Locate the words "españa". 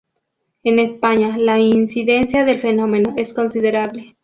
0.79-1.37